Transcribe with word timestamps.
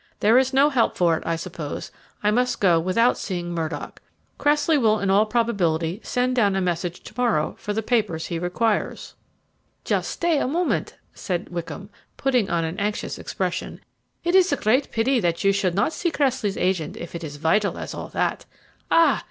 There 0.19 0.39
is 0.39 0.51
no 0.51 0.71
help 0.71 0.97
for 0.97 1.15
it, 1.17 1.21
I 1.27 1.35
suppose 1.35 1.91
I 2.23 2.31
must 2.31 2.59
go 2.59 2.79
without 2.79 3.19
seeing 3.19 3.53
Murdock. 3.53 4.01
Cressley 4.39 4.75
will 4.75 4.99
in 4.99 5.11
all 5.11 5.27
probability 5.27 5.99
send 6.03 6.35
down 6.35 6.55
a 6.55 6.59
message 6.59 7.01
to 7.01 7.13
morrow 7.15 7.53
for 7.59 7.71
the 7.71 7.83
papers 7.83 8.25
he 8.25 8.39
requires." 8.39 9.13
"Just 9.85 10.09
stay 10.09 10.39
a 10.39 10.47
moment," 10.47 10.95
said 11.13 11.49
Wickham, 11.49 11.91
putting 12.17 12.49
on 12.49 12.63
an 12.65 12.79
anxious 12.79 13.19
expression; 13.19 13.79
"it 14.23 14.33
is 14.33 14.51
a 14.51 14.55
great 14.57 14.89
pity 14.91 15.19
that 15.19 15.43
you 15.43 15.51
should 15.51 15.75
not 15.75 15.93
see 15.93 16.09
Cressley's 16.09 16.57
agent 16.57 16.97
if 16.97 17.13
it 17.13 17.23
is 17.23 17.35
as 17.35 17.41
vital 17.41 17.77
as 17.77 17.93
all 17.93 18.07
that. 18.07 18.45
Ah! 18.89 19.19